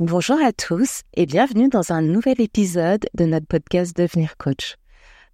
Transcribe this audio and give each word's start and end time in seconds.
Bonjour 0.00 0.38
à 0.42 0.50
tous 0.54 1.02
et 1.12 1.26
bienvenue 1.26 1.68
dans 1.68 1.92
un 1.92 2.00
nouvel 2.00 2.40
épisode 2.40 3.04
de 3.12 3.26
notre 3.26 3.44
podcast 3.44 3.94
Devenir 3.94 4.38
coach. 4.38 4.76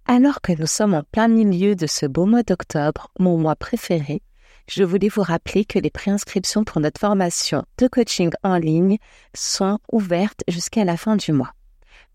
Alors 0.07 0.41
que 0.41 0.51
nous 0.51 0.67
sommes 0.67 0.93
en 0.93 1.03
plein 1.03 1.29
milieu 1.29 1.73
de 1.73 1.87
ce 1.87 2.05
beau 2.05 2.25
mois 2.25 2.43
d'octobre, 2.43 3.09
mon 3.17 3.37
mois 3.37 3.55
préféré, 3.55 4.21
je 4.69 4.83
voulais 4.83 5.07
vous 5.07 5.21
rappeler 5.21 5.63
que 5.63 5.79
les 5.79 5.89
préinscriptions 5.89 6.65
pour 6.65 6.81
notre 6.81 6.99
formation 6.99 7.63
de 7.77 7.87
coaching 7.87 8.29
en 8.43 8.57
ligne 8.57 8.97
sont 9.33 9.79
ouvertes 9.89 10.43
jusqu'à 10.49 10.83
la 10.83 10.97
fin 10.97 11.15
du 11.15 11.31
mois. 11.31 11.53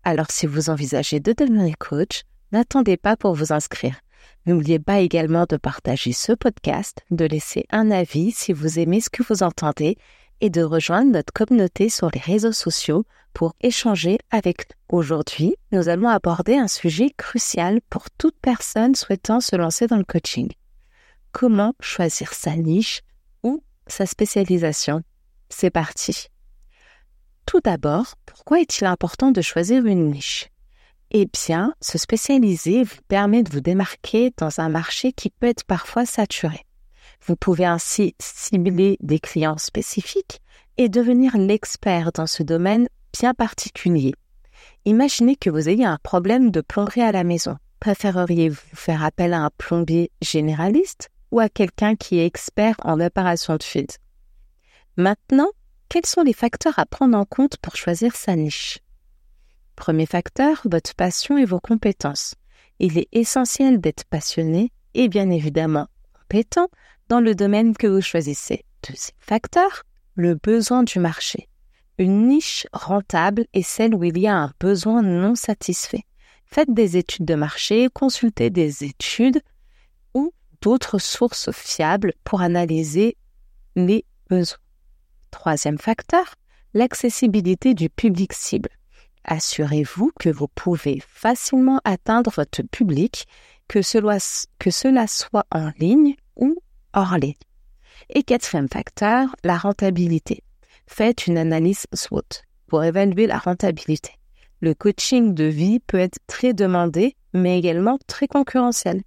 Alors 0.03 0.29
si 0.29 0.45
vous 0.45 0.69
envisagez 0.69 1.19
de 1.19 1.33
devenir 1.33 1.75
coach, 1.79 2.21
n'attendez 2.51 2.97
pas 2.97 3.17
pour 3.17 3.33
vous 3.33 3.51
inscrire. 3.51 3.95
N'oubliez 4.45 4.77
pas 4.77 4.99
également 4.99 5.47
de 5.49 5.57
partager 5.57 6.11
ce 6.11 6.33
podcast, 6.33 7.03
de 7.09 7.25
laisser 7.25 7.65
un 7.71 7.89
avis 7.89 8.29
si 8.29 8.53
vous 8.53 8.77
aimez 8.77 9.01
ce 9.01 9.09
que 9.09 9.23
vous 9.23 9.41
entendez 9.41 9.97
et 10.43 10.49
de 10.49 10.61
rejoindre 10.61 11.13
notre 11.13 11.31
communauté 11.31 11.87
sur 11.87 12.09
les 12.13 12.19
réseaux 12.19 12.51
sociaux 12.51 13.05
pour 13.33 13.55
échanger 13.61 14.19
avec 14.29 14.67
Aujourd'hui, 14.89 15.55
nous 15.71 15.87
allons 15.87 16.09
aborder 16.09 16.57
un 16.57 16.67
sujet 16.67 17.11
crucial 17.17 17.79
pour 17.89 18.11
toute 18.11 18.35
personne 18.41 18.93
souhaitant 18.93 19.39
se 19.39 19.55
lancer 19.55 19.87
dans 19.87 19.95
le 19.95 20.03
coaching. 20.03 20.51
Comment 21.31 21.73
choisir 21.79 22.33
sa 22.33 22.57
niche 22.57 23.03
ou 23.41 23.63
sa 23.87 24.05
spécialisation? 24.05 25.01
C'est 25.47 25.71
parti. 25.71 26.27
Tout 27.45 27.61
d'abord, 27.61 28.15
pourquoi 28.25 28.59
est-il 28.59 28.85
important 28.85 29.31
de 29.31 29.41
choisir 29.41 29.85
une 29.85 30.11
niche? 30.11 30.49
Eh 31.11 31.25
bien, 31.25 31.73
se 31.79 31.97
spécialiser 31.97 32.83
vous 32.83 33.01
permet 33.07 33.43
de 33.43 33.49
vous 33.49 33.61
démarquer 33.61 34.33
dans 34.35 34.59
un 34.59 34.67
marché 34.67 35.13
qui 35.13 35.29
peut 35.29 35.47
être 35.47 35.63
parfois 35.63 36.05
saturé. 36.05 36.65
Vous 37.25 37.35
pouvez 37.37 37.65
ainsi 37.65 38.15
cibler 38.19 38.97
des 38.99 39.19
clients 39.19 39.57
spécifiques 39.57 40.41
et 40.77 40.89
devenir 40.89 41.37
l'expert 41.37 42.11
dans 42.11 42.27
ce 42.27 42.43
domaine 42.43 42.87
bien 43.17 43.33
particulier. 43.33 44.13
Imaginez 44.85 45.37
que 45.37 45.49
vous 45.49 45.69
ayez 45.69 45.85
un 45.85 45.99
problème 46.03 46.51
de 46.51 46.59
plomberie 46.59 47.01
à 47.01 47.13
la 47.13 47.23
maison. 47.23 47.57
Préféreriez-vous 47.79 48.61
faire 48.73 49.03
appel 49.03 49.33
à 49.33 49.41
un 49.41 49.49
plombier 49.57 50.11
généraliste 50.21 51.09
ou 51.31 51.39
à 51.39 51.47
quelqu'un 51.47 51.95
qui 51.95 52.19
est 52.19 52.25
expert 52.25 52.75
en 52.83 52.95
réparation 52.95 53.55
de 53.55 53.63
fuite? 53.63 53.99
Maintenant, 54.97 55.49
quels 55.87 56.05
sont 56.05 56.23
les 56.23 56.33
facteurs 56.33 56.77
à 56.77 56.85
prendre 56.85 57.17
en 57.17 57.25
compte 57.25 57.57
pour 57.57 57.75
choisir 57.75 58.15
sa 58.15 58.35
niche? 58.35 58.79
Premier 59.75 60.05
facteur, 60.05 60.61
votre 60.65 60.93
passion 60.95 61.37
et 61.37 61.45
vos 61.45 61.59
compétences. 61.59 62.35
Il 62.79 62.97
est 62.97 63.07
essentiel 63.11 63.79
d'être 63.79 64.03
passionné 64.05 64.71
et 64.93 65.07
bien 65.07 65.29
évidemment 65.29 65.87
compétent 66.13 66.67
dans 67.09 67.19
le 67.19 67.35
domaine 67.35 67.75
que 67.75 67.87
vous 67.87 68.01
choisissez. 68.01 68.65
Deuxième 68.87 69.15
facteur, 69.19 69.83
le 70.15 70.35
besoin 70.35 70.83
du 70.83 70.99
marché. 70.99 71.47
Une 71.97 72.27
niche 72.27 72.67
rentable 72.73 73.45
est 73.53 73.61
celle 73.61 73.93
où 73.93 74.03
il 74.03 74.17
y 74.17 74.27
a 74.27 74.35
un 74.35 74.51
besoin 74.59 75.01
non 75.01 75.35
satisfait. 75.35 76.03
Faites 76.45 76.73
des 76.73 76.97
études 76.97 77.25
de 77.25 77.35
marché, 77.35 77.87
consultez 77.93 78.49
des 78.49 78.83
études 78.83 79.41
ou 80.13 80.33
d'autres 80.61 80.99
sources 80.99 81.51
fiables 81.51 82.13
pour 82.23 82.41
analyser 82.41 83.15
les 83.75 84.05
besoins. 84.29 84.57
Troisième 85.31 85.77
facteur, 85.77 86.35
l'accessibilité 86.73 87.73
du 87.73 87.89
public 87.89 88.33
cible. 88.33 88.69
Assurez-vous 89.23 90.11
que 90.19 90.29
vous 90.29 90.47
pouvez 90.47 91.01
facilement 91.07 91.79
atteindre 91.85 92.31
votre 92.35 92.61
public, 92.63 93.25
que 93.67 93.81
cela, 93.81 94.17
que 94.59 94.69
cela 94.69 95.07
soit 95.07 95.45
en 95.51 95.71
ligne 95.79 96.15
ou 96.35 96.55
ligne. 97.19 97.33
Et 98.09 98.23
quatrième 98.23 98.69
facteur, 98.69 99.35
la 99.43 99.57
rentabilité. 99.57 100.43
Faites 100.87 101.27
une 101.27 101.37
analyse 101.37 101.85
SWOT 101.93 102.43
pour 102.67 102.83
évaluer 102.83 103.27
la 103.27 103.37
rentabilité. 103.37 104.11
Le 104.61 104.73
coaching 104.73 105.33
de 105.33 105.45
vie 105.45 105.79
peut 105.79 105.99
être 105.99 106.19
très 106.27 106.53
demandé, 106.53 107.15
mais 107.33 107.57
également 107.57 107.97
très 108.07 108.27
concurrentiel. 108.27 109.01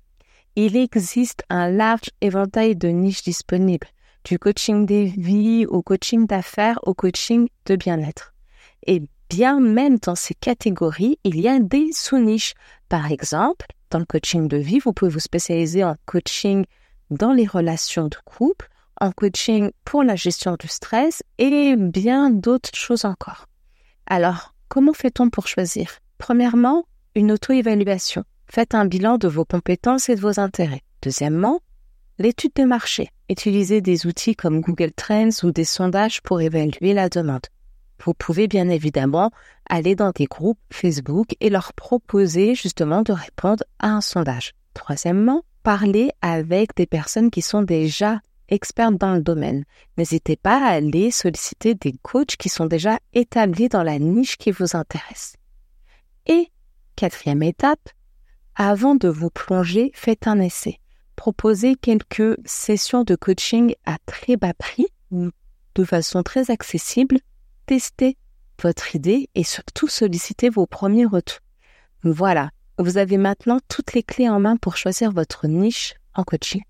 Il 0.54 0.76
existe 0.76 1.42
un 1.50 1.70
large 1.70 2.10
éventail 2.20 2.76
de 2.76 2.88
niches 2.88 3.22
disponibles, 3.22 3.88
du 4.24 4.38
coaching 4.38 4.86
des 4.86 5.04
vies 5.04 5.66
au 5.66 5.82
coaching 5.82 6.26
d'affaires 6.26 6.80
au 6.82 6.94
coaching 6.94 7.48
de 7.66 7.76
bien-être. 7.76 8.34
Et 8.86 9.02
bien 9.28 9.60
même 9.60 9.98
dans 9.98 10.14
ces 10.14 10.34
catégories, 10.34 11.18
il 11.24 11.40
y 11.40 11.48
a 11.48 11.58
des 11.58 11.92
sous-niches. 11.92 12.54
Par 12.88 13.10
exemple, 13.10 13.66
dans 13.90 13.98
le 13.98 14.04
coaching 14.04 14.48
de 14.48 14.56
vie, 14.56 14.78
vous 14.78 14.92
pouvez 14.92 15.10
vous 15.10 15.20
spécialiser 15.20 15.84
en 15.84 15.96
coaching 16.06 16.64
dans 17.10 17.32
les 17.32 17.46
relations 17.46 18.08
de 18.08 18.16
couple, 18.24 18.68
en 19.00 19.12
coaching 19.12 19.70
pour 19.84 20.02
la 20.02 20.16
gestion 20.16 20.56
du 20.58 20.68
stress 20.68 21.22
et 21.38 21.76
bien 21.76 22.30
d'autres 22.30 22.74
choses 22.74 23.04
encore. 23.04 23.46
Alors, 24.06 24.54
comment 24.68 24.92
fait-on 24.92 25.30
pour 25.30 25.46
choisir? 25.48 25.98
Premièrement, 26.18 26.86
une 27.14 27.32
auto-évaluation. 27.32 28.24
Faites 28.48 28.74
un 28.74 28.86
bilan 28.86 29.18
de 29.18 29.28
vos 29.28 29.44
compétences 29.44 30.08
et 30.08 30.14
de 30.14 30.20
vos 30.20 30.40
intérêts. 30.40 30.82
Deuxièmement, 31.02 31.60
l'étude 32.18 32.52
de 32.54 32.64
marché. 32.64 33.10
Utilisez 33.28 33.80
des 33.80 34.06
outils 34.06 34.36
comme 34.36 34.60
Google 34.60 34.92
Trends 34.92 35.42
ou 35.42 35.50
des 35.50 35.64
sondages 35.64 36.22
pour 36.22 36.40
évaluer 36.40 36.94
la 36.94 37.08
demande. 37.08 37.46
Vous 38.04 38.14
pouvez 38.14 38.46
bien 38.46 38.68
évidemment 38.68 39.30
aller 39.68 39.94
dans 39.94 40.12
des 40.12 40.26
groupes 40.26 40.60
Facebook 40.72 41.34
et 41.40 41.50
leur 41.50 41.72
proposer 41.72 42.54
justement 42.54 43.02
de 43.02 43.12
répondre 43.12 43.64
à 43.78 43.88
un 43.88 44.00
sondage. 44.00 44.52
Troisièmement, 44.74 45.42
parler 45.66 46.12
avec 46.22 46.76
des 46.76 46.86
personnes 46.86 47.28
qui 47.28 47.42
sont 47.42 47.62
déjà 47.62 48.20
expertes 48.48 48.98
dans 48.98 49.14
le 49.14 49.20
domaine. 49.20 49.64
N'hésitez 49.98 50.36
pas 50.36 50.64
à 50.64 50.74
aller 50.74 51.10
solliciter 51.10 51.74
des 51.74 51.92
coachs 52.02 52.36
qui 52.36 52.48
sont 52.48 52.66
déjà 52.66 53.00
établis 53.14 53.68
dans 53.68 53.82
la 53.82 53.98
niche 53.98 54.36
qui 54.36 54.52
vous 54.52 54.76
intéresse. 54.76 55.34
Et 56.26 56.52
quatrième 56.94 57.42
étape, 57.42 57.90
avant 58.54 58.94
de 58.94 59.08
vous 59.08 59.28
plonger, 59.28 59.90
faites 59.92 60.28
un 60.28 60.38
essai. 60.38 60.78
Proposez 61.16 61.74
quelques 61.74 62.38
sessions 62.44 63.02
de 63.02 63.16
coaching 63.16 63.74
à 63.86 63.96
très 64.06 64.36
bas 64.36 64.54
prix 64.54 64.86
ou 65.10 65.30
de 65.74 65.84
façon 65.84 66.22
très 66.22 66.52
accessible. 66.52 67.18
Testez 67.66 68.16
votre 68.62 68.94
idée 68.94 69.30
et 69.34 69.42
surtout 69.42 69.88
sollicitez 69.88 70.48
vos 70.48 70.66
premiers 70.66 71.06
retours. 71.06 71.40
Voilà, 72.04 72.50
vous 72.78 72.98
avez 72.98 73.16
maintenant 73.16 73.58
toutes 73.68 73.94
les 73.94 74.02
clés 74.02 74.28
en 74.28 74.40
main 74.40 74.56
pour 74.56 74.76
choisir 74.76 75.12
votre 75.12 75.46
niche 75.46 75.94
en 76.14 76.24
coaching. 76.24 76.62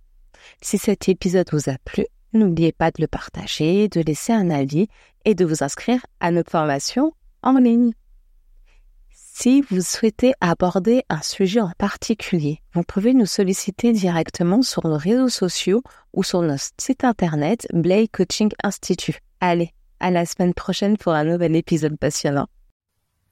Si 0.60 0.78
cet 0.78 1.08
épisode 1.08 1.48
vous 1.52 1.68
a 1.68 1.76
plu, 1.84 2.06
n'oubliez 2.32 2.72
pas 2.72 2.90
de 2.90 3.00
le 3.00 3.08
partager, 3.08 3.88
de 3.88 4.00
laisser 4.00 4.32
un 4.32 4.50
avis 4.50 4.88
et 5.24 5.34
de 5.34 5.44
vous 5.44 5.62
inscrire 5.62 6.04
à 6.20 6.30
notre 6.30 6.50
formation 6.50 7.12
en 7.42 7.58
ligne. 7.58 7.92
Si 9.38 9.60
vous 9.60 9.82
souhaitez 9.82 10.32
aborder 10.40 11.02
un 11.10 11.20
sujet 11.20 11.60
en 11.60 11.72
particulier, 11.76 12.62
vous 12.72 12.84
pouvez 12.84 13.12
nous 13.12 13.26
solliciter 13.26 13.92
directement 13.92 14.62
sur 14.62 14.86
nos 14.86 14.96
réseaux 14.96 15.28
sociaux 15.28 15.82
ou 16.14 16.22
sur 16.22 16.40
notre 16.40 16.70
site 16.78 17.04
internet 17.04 17.66
Blake 17.74 18.12
Coaching 18.12 18.50
Institute. 18.62 19.20
Allez, 19.40 19.74
à 20.00 20.10
la 20.10 20.24
semaine 20.24 20.54
prochaine 20.54 20.96
pour 20.96 21.12
un 21.12 21.24
nouvel 21.24 21.54
épisode 21.54 21.98
passionnant. 21.98 22.46